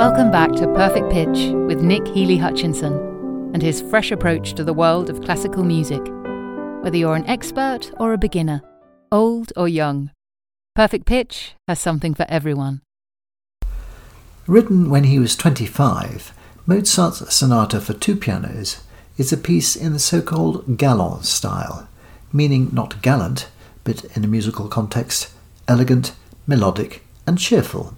Welcome 0.00 0.30
back 0.30 0.52
to 0.52 0.66
Perfect 0.68 1.12
Pitch 1.12 1.52
with 1.66 1.82
Nick 1.82 2.08
Healy 2.08 2.38
Hutchinson 2.38 2.94
and 3.52 3.60
his 3.60 3.82
fresh 3.82 4.10
approach 4.10 4.54
to 4.54 4.64
the 4.64 4.72
world 4.72 5.10
of 5.10 5.20
classical 5.20 5.62
music. 5.62 6.00
Whether 6.82 6.96
you're 6.96 7.16
an 7.16 7.26
expert 7.26 7.92
or 8.00 8.14
a 8.14 8.16
beginner, 8.16 8.62
old 9.12 9.52
or 9.58 9.68
young, 9.68 10.10
Perfect 10.74 11.04
Pitch 11.04 11.52
has 11.68 11.80
something 11.80 12.14
for 12.14 12.24
everyone. 12.30 12.80
Written 14.46 14.88
when 14.88 15.04
he 15.04 15.18
was 15.18 15.36
25, 15.36 16.32
Mozart's 16.64 17.34
Sonata 17.34 17.78
for 17.78 17.92
Two 17.92 18.16
Pianos 18.16 18.82
is 19.18 19.34
a 19.34 19.36
piece 19.36 19.76
in 19.76 19.92
the 19.92 19.98
so 19.98 20.22
called 20.22 20.78
galant 20.78 21.26
style, 21.26 21.86
meaning 22.32 22.70
not 22.72 23.02
gallant, 23.02 23.48
but 23.84 24.04
in 24.16 24.24
a 24.24 24.28
musical 24.28 24.66
context, 24.66 25.30
elegant, 25.68 26.14
melodic, 26.46 27.04
and 27.26 27.38
cheerful. 27.38 27.94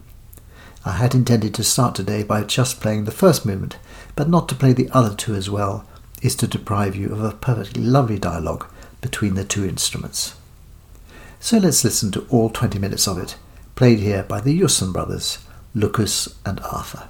I 0.84 0.92
had 0.92 1.14
intended 1.14 1.54
to 1.54 1.64
start 1.64 1.94
today 1.94 2.24
by 2.24 2.42
just 2.42 2.80
playing 2.80 3.04
the 3.04 3.12
first 3.12 3.46
movement, 3.46 3.76
but 4.16 4.28
not 4.28 4.48
to 4.48 4.56
play 4.56 4.72
the 4.72 4.90
other 4.90 5.14
two 5.14 5.34
as 5.34 5.48
well 5.48 5.86
is 6.22 6.34
to 6.36 6.48
deprive 6.48 6.96
you 6.96 7.12
of 7.12 7.22
a 7.22 7.32
perfectly 7.32 7.82
lovely 7.82 8.18
dialogue 8.18 8.66
between 9.00 9.34
the 9.34 9.44
two 9.44 9.64
instruments. 9.64 10.34
So 11.38 11.58
let's 11.58 11.84
listen 11.84 12.10
to 12.12 12.26
all 12.30 12.50
20 12.50 12.80
minutes 12.80 13.06
of 13.06 13.18
it, 13.18 13.36
played 13.76 14.00
here 14.00 14.24
by 14.24 14.40
the 14.40 14.58
Jussen 14.58 14.92
brothers, 14.92 15.38
Lucas 15.74 16.34
and 16.44 16.58
Arthur. 16.60 17.08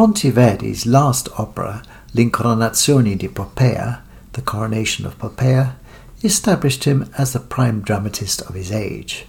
Monteverdi's 0.00 0.86
last 0.86 1.28
opera, 1.36 1.82
L'Incoronazione 2.14 3.18
di 3.18 3.28
Poppea, 3.28 4.00
The 4.32 4.40
Coronation 4.40 5.04
of 5.04 5.18
Poppea, 5.18 5.76
established 6.22 6.84
him 6.84 7.10
as 7.18 7.34
the 7.34 7.38
prime 7.38 7.82
dramatist 7.82 8.40
of 8.48 8.54
his 8.54 8.72
age. 8.72 9.26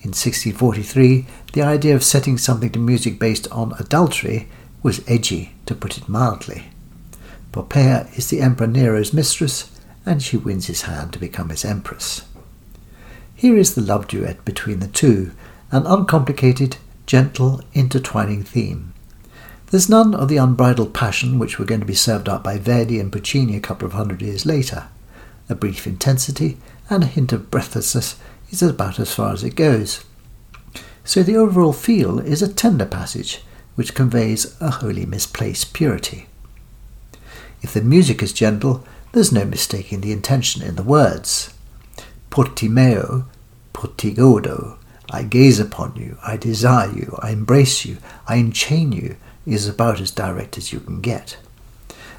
In 0.00 0.14
1643, 0.14 1.26
the 1.52 1.60
idea 1.60 1.94
of 1.94 2.02
setting 2.02 2.38
something 2.38 2.70
to 2.70 2.78
music 2.78 3.18
based 3.18 3.46
on 3.52 3.74
adultery 3.78 4.48
was 4.82 5.04
edgy, 5.06 5.52
to 5.66 5.74
put 5.74 5.98
it 5.98 6.08
mildly. 6.08 6.70
Poppea 7.52 8.08
is 8.16 8.30
the 8.30 8.40
Emperor 8.40 8.66
Nero's 8.66 9.12
mistress, 9.12 9.70
and 10.06 10.22
she 10.22 10.38
wins 10.38 10.66
his 10.66 10.88
hand 10.88 11.12
to 11.12 11.18
become 11.18 11.50
his 11.50 11.62
empress. 11.62 12.22
Here 13.34 13.58
is 13.58 13.74
the 13.74 13.82
love 13.82 14.08
duet 14.08 14.46
between 14.46 14.78
the 14.78 14.88
two, 14.88 15.32
an 15.70 15.84
uncomplicated, 15.84 16.78
gentle, 17.04 17.60
intertwining 17.74 18.44
theme. 18.44 18.93
There's 19.74 19.88
none 19.88 20.14
of 20.14 20.28
the 20.28 20.36
unbridled 20.36 20.94
passion 20.94 21.40
which 21.40 21.58
were 21.58 21.64
going 21.64 21.80
to 21.80 21.84
be 21.84 21.96
served 21.96 22.28
up 22.28 22.44
by 22.44 22.58
Verdi 22.58 23.00
and 23.00 23.10
Puccini 23.10 23.56
a 23.56 23.60
couple 23.60 23.86
of 23.86 23.92
hundred 23.92 24.22
years 24.22 24.46
later. 24.46 24.86
A 25.48 25.56
brief 25.56 25.84
intensity 25.84 26.58
and 26.88 27.02
a 27.02 27.08
hint 27.08 27.32
of 27.32 27.50
breathlessness 27.50 28.14
is 28.52 28.62
about 28.62 29.00
as 29.00 29.12
far 29.12 29.32
as 29.32 29.42
it 29.42 29.56
goes. 29.56 30.04
So 31.02 31.24
the 31.24 31.34
overall 31.34 31.72
feel 31.72 32.20
is 32.20 32.40
a 32.40 32.54
tender 32.54 32.86
passage 32.86 33.42
which 33.74 33.96
conveys 33.96 34.56
a 34.60 34.70
wholly 34.70 35.06
misplaced 35.06 35.72
purity. 35.72 36.28
If 37.60 37.72
the 37.72 37.82
music 37.82 38.22
is 38.22 38.32
gentle, 38.32 38.86
there's 39.10 39.32
no 39.32 39.44
mistaking 39.44 40.02
the 40.02 40.12
intention 40.12 40.62
in 40.62 40.76
the 40.76 40.84
words. 40.84 41.52
Pur 42.30 42.44
ti 42.44 42.68
miro, 42.68 43.26
portigodo, 43.72 44.78
I 45.10 45.24
gaze 45.24 45.58
upon 45.58 45.96
you, 45.96 46.16
I 46.24 46.36
desire 46.36 46.92
you, 46.92 47.18
I 47.20 47.30
embrace 47.30 47.84
you, 47.84 47.98
I 48.28 48.36
enchain 48.36 48.92
you, 48.94 49.16
is 49.46 49.68
about 49.68 50.00
as 50.00 50.10
direct 50.10 50.56
as 50.56 50.72
you 50.72 50.80
can 50.80 51.00
get. 51.00 51.36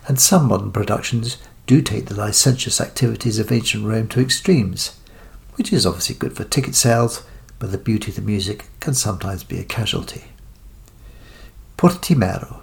And 0.07 0.19
some 0.19 0.47
modern 0.47 0.71
productions 0.71 1.38
do 1.65 1.81
take 1.81 2.05
the 2.05 2.15
licentious 2.15 2.79
activities 2.79 3.39
of 3.39 3.51
ancient 3.51 3.85
Rome 3.85 4.07
to 4.09 4.21
extremes, 4.21 4.99
which 5.55 5.73
is 5.73 5.85
obviously 5.85 6.15
good 6.15 6.35
for 6.35 6.43
ticket 6.43 6.75
sales, 6.75 7.23
but 7.57 7.71
the 7.71 7.77
beauty 7.77 8.11
of 8.11 8.15
the 8.15 8.21
music 8.21 8.67
can 8.79 8.93
sometimes 8.93 9.43
be 9.43 9.57
a 9.57 9.63
casualty. 9.63 10.25
Pur 11.77 11.89
ti 11.89 12.13
miro, 12.15 12.61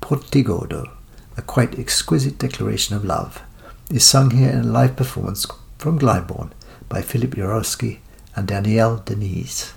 portigodo, 0.00 0.90
a 1.36 1.42
quite 1.42 1.78
exquisite 1.78 2.38
declaration 2.38 2.96
of 2.96 3.04
love, 3.04 3.42
is 3.90 4.04
sung 4.04 4.30
here 4.30 4.50
in 4.50 4.60
a 4.60 4.62
live 4.64 4.96
performance 4.96 5.46
from 5.78 5.98
Glyndebourne 5.98 6.50
by 6.88 7.02
Philippe 7.02 7.38
Jaroussky 7.38 7.98
and 8.34 8.48
Danielle 8.48 8.96
de 9.04 9.14
Niese. 9.14 9.72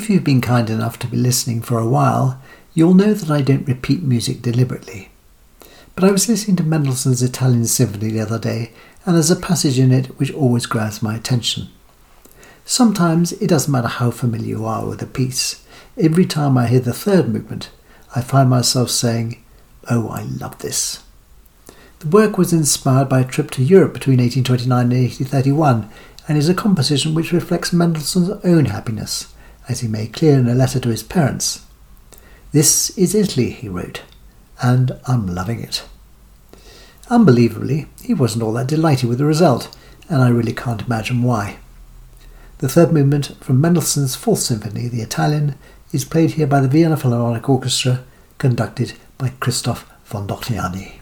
If 0.00 0.08
you've 0.08 0.24
been 0.24 0.40
kind 0.40 0.70
enough 0.70 0.98
to 1.00 1.06
be 1.06 1.18
listening 1.18 1.60
for 1.60 1.78
a 1.78 1.86
while, 1.86 2.40
you'll 2.72 2.94
know 2.94 3.12
that 3.12 3.30
I 3.30 3.42
don't 3.42 3.68
repeat 3.68 4.02
music 4.02 4.40
deliberately. 4.40 5.10
But 5.94 6.04
I 6.04 6.10
was 6.10 6.26
listening 6.26 6.56
to 6.56 6.62
Mendelssohn's 6.62 7.22
Italian 7.22 7.66
Symphony 7.66 8.10
the 8.10 8.22
other 8.22 8.38
day, 8.38 8.72
and 9.04 9.14
there's 9.14 9.30
a 9.30 9.36
passage 9.36 9.78
in 9.78 9.92
it 9.92 10.06
which 10.18 10.32
always 10.32 10.64
grabs 10.64 11.02
my 11.02 11.14
attention. 11.14 11.68
Sometimes 12.64 13.32
it 13.32 13.48
doesn't 13.48 13.70
matter 13.70 13.88
how 13.88 14.10
familiar 14.10 14.56
you 14.56 14.64
are 14.64 14.86
with 14.86 15.02
a 15.02 15.06
piece. 15.06 15.66
Every 15.98 16.24
time 16.24 16.56
I 16.56 16.68
hear 16.68 16.80
the 16.80 16.94
third 16.94 17.28
movement, 17.28 17.68
I 18.16 18.22
find 18.22 18.48
myself 18.48 18.88
saying, 18.88 19.44
Oh, 19.90 20.08
I 20.08 20.22
love 20.22 20.60
this. 20.60 21.02
The 21.98 22.08
work 22.08 22.38
was 22.38 22.54
inspired 22.54 23.10
by 23.10 23.20
a 23.20 23.28
trip 23.28 23.50
to 23.50 23.62
Europe 23.62 23.92
between 23.92 24.16
1829 24.16 24.80
and 24.80 24.92
1831 24.92 25.90
and 26.26 26.38
is 26.38 26.48
a 26.48 26.54
composition 26.54 27.12
which 27.12 27.32
reflects 27.32 27.74
Mendelssohn's 27.74 28.30
own 28.42 28.64
happiness, 28.64 29.34
as 29.70 29.80
he 29.80 29.88
made 29.88 30.12
clear 30.12 30.36
in 30.36 30.48
a 30.48 30.54
letter 30.54 30.80
to 30.80 30.88
his 30.88 31.04
parents. 31.04 31.64
This 32.50 32.90
is 32.98 33.14
Italy, 33.14 33.50
he 33.50 33.68
wrote, 33.68 34.02
and 34.60 34.98
I'm 35.06 35.28
loving 35.28 35.60
it. 35.60 35.84
Unbelievably, 37.08 37.86
he 38.02 38.12
wasn't 38.12 38.42
all 38.42 38.52
that 38.54 38.66
delighted 38.66 39.08
with 39.08 39.18
the 39.18 39.24
result, 39.24 39.74
and 40.08 40.20
I 40.20 40.28
really 40.28 40.52
can't 40.52 40.82
imagine 40.82 41.22
why. 41.22 41.58
The 42.58 42.68
third 42.68 42.92
movement 42.92 43.36
from 43.40 43.60
Mendelssohn's 43.60 44.16
Fourth 44.16 44.40
Symphony, 44.40 44.88
the 44.88 45.02
Italian, 45.02 45.54
is 45.92 46.04
played 46.04 46.32
here 46.32 46.48
by 46.48 46.60
the 46.60 46.68
Vienna 46.68 46.96
Philharmonic 46.96 47.48
Orchestra, 47.48 48.02
conducted 48.38 48.94
by 49.18 49.28
Christoph 49.38 49.88
von 50.04 50.26
Dohnanyi. 50.26 50.99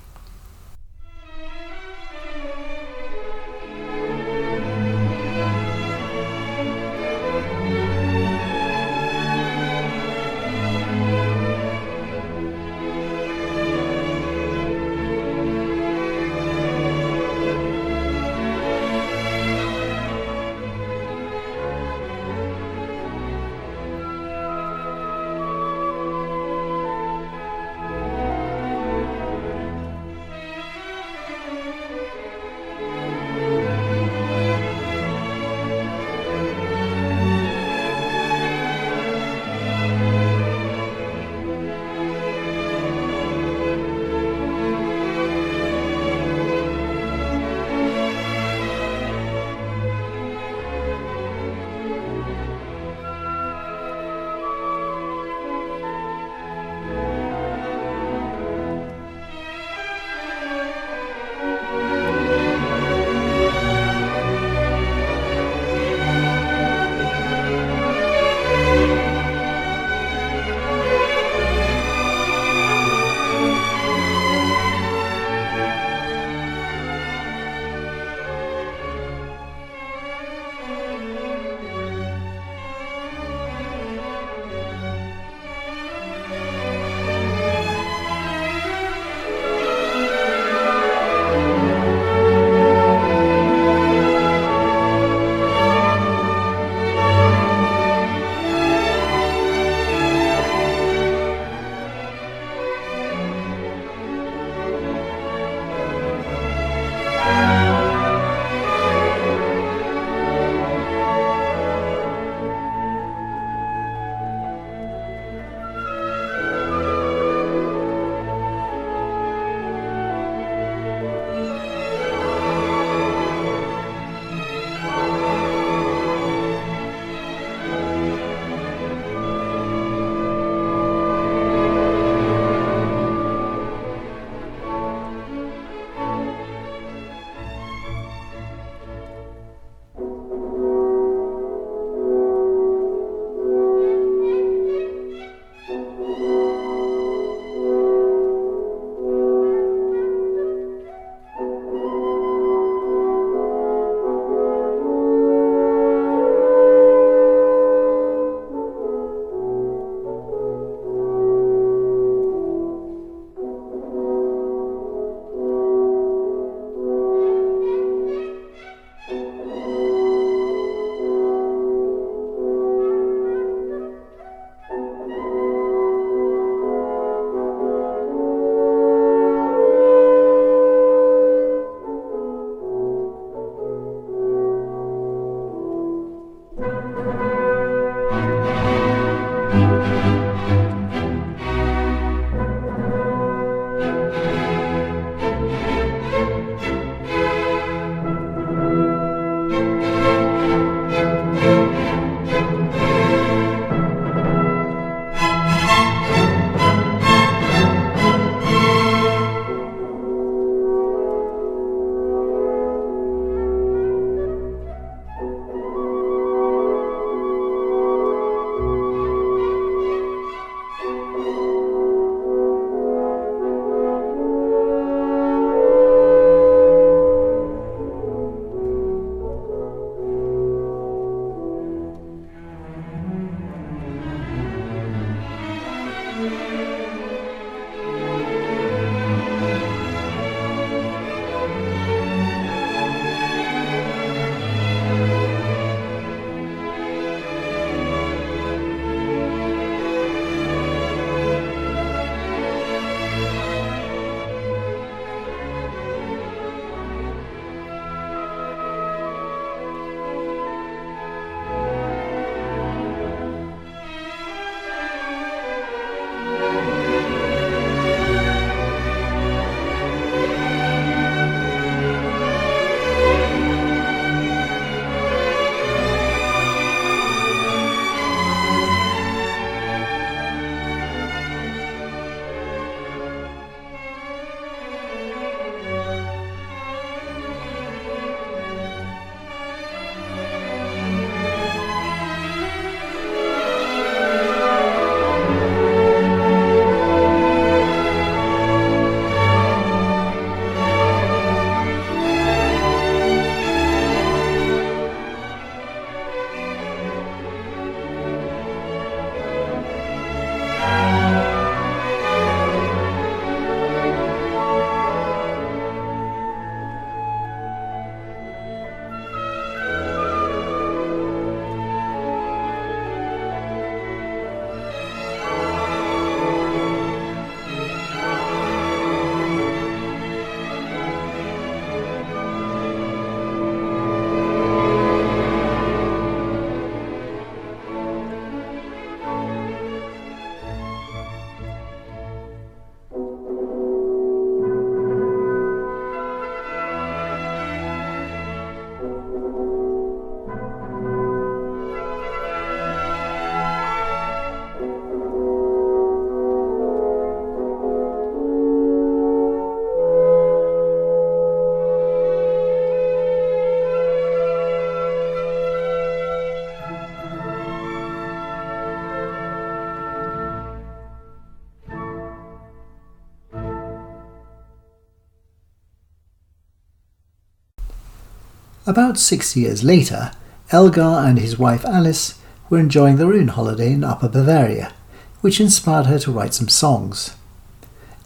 About 378.69 378.99
six 378.99 379.35
years 379.35 379.65
later, 379.65 380.13
Elgar 380.53 380.83
and 381.09 381.19
his 381.19 381.39
wife 381.39 381.65
Alice 381.65 382.21
were 382.51 382.59
enjoying 382.59 382.97
their 382.97 383.15
own 383.15 383.29
holiday 383.29 383.73
in 383.73 383.83
Upper 383.83 384.11
Bavaria, 384.11 384.75
which 385.23 385.41
inspired 385.41 385.87
her 385.87 385.99
to 386.01 386.13
write 386.13 386.35
some 386.35 386.51
songs. 386.51 387.17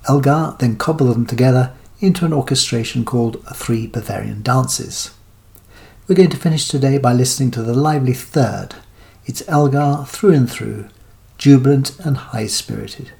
Elgar 0.08 0.54
then 0.60 0.76
cobbled 0.76 1.16
them 1.16 1.26
together 1.26 1.72
into 1.98 2.24
an 2.24 2.32
orchestration 2.32 3.04
called 3.04 3.44
Three 3.52 3.88
Bavarian 3.88 4.42
Dances. 4.42 5.10
We're 6.06 6.14
going 6.14 6.30
to 6.30 6.36
finish 6.36 6.68
today 6.68 6.96
by 6.96 7.12
listening 7.12 7.50
to 7.52 7.62
the 7.64 7.74
lively 7.74 8.14
third. 8.14 8.76
It's 9.26 9.42
Elgar 9.48 10.04
through 10.06 10.34
and 10.34 10.48
through, 10.48 10.88
jubilant 11.38 11.98
and 11.98 12.16
high 12.16 12.46
spirited. 12.46 13.10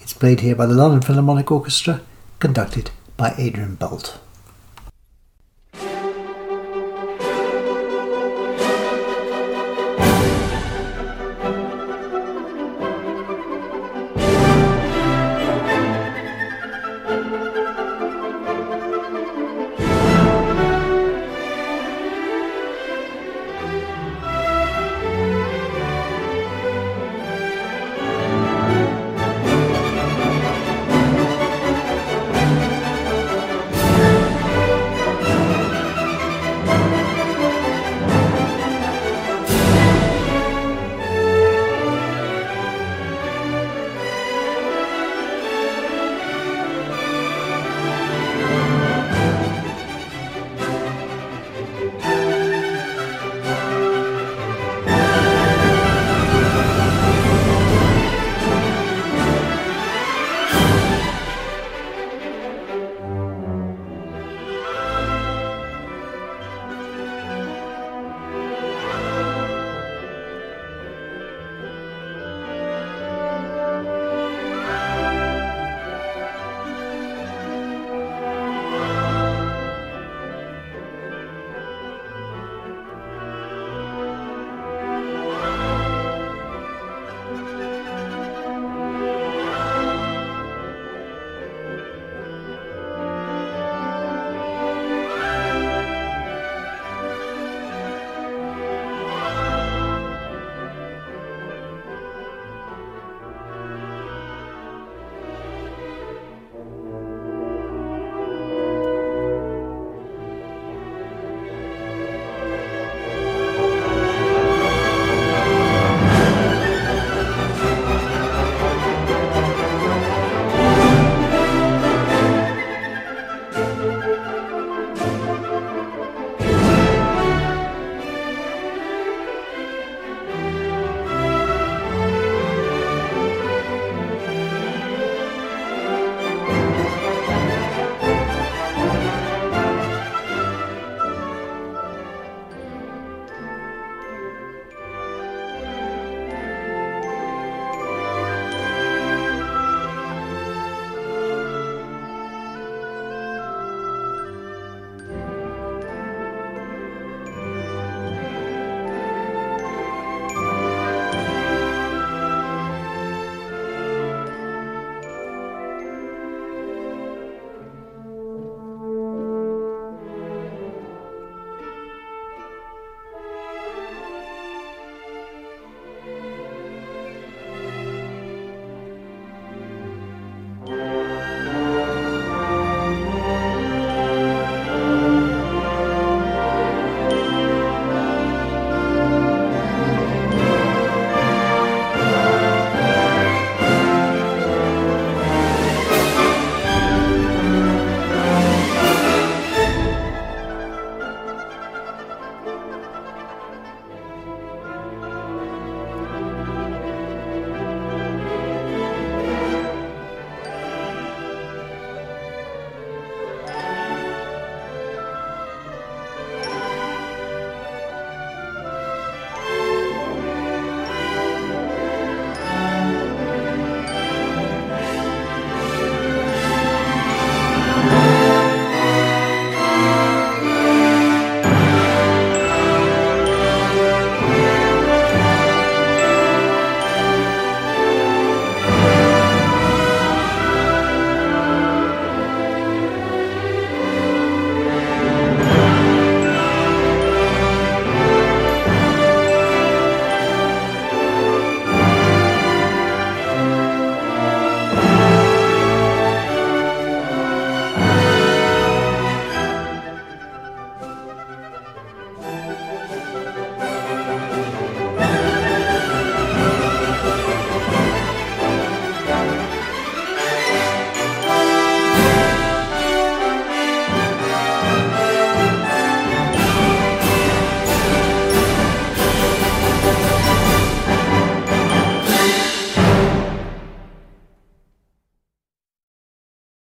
It's 0.00 0.14
played 0.14 0.40
here 0.40 0.56
by 0.56 0.64
the 0.64 0.74
London 0.74 1.02
Philharmonic 1.02 1.52
Orchestra, 1.52 2.00
conducted 2.38 2.92
by 3.18 3.34
Adrian 3.36 3.76
Boult. 3.76 4.18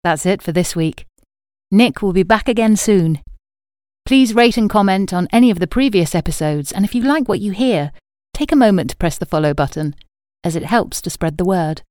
That's 0.10 0.26
it 0.26 0.41
for 0.41 0.51
this 0.51 0.76
week. 0.76 1.05
Nick 1.70 2.01
will 2.01 2.14
be 2.14 2.24
back 2.24 2.49
again 2.49 2.76
soon. 2.76 3.20
Please 4.07 4.34
rate 4.34 4.57
and 4.57 4.68
comment 4.68 5.14
on 5.14 5.28
any 5.32 5.51
of 5.51 5.60
the 5.60 5.68
previous 5.68 6.16
episodes, 6.16 6.72
and 6.72 6.84
if 6.84 6.95
you 6.95 7.03
like 7.03 7.30
what 7.30 7.41
you 7.41 7.51
hear, 7.51 7.91
take 8.34 8.51
a 8.51 8.55
moment 8.55 8.89
to 8.89 8.97
press 8.97 9.20
the 9.20 9.28
follow 9.28 9.53
button, 9.53 9.93
as 10.43 10.55
it 10.55 10.64
helps 10.64 10.99
to 10.99 11.12
spread 11.12 11.38
the 11.38 11.45
word. 11.45 11.84